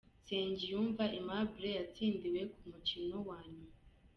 [0.21, 3.75] Nsengiyumva Aimable yatsindiwe ku mukino wa nyuma.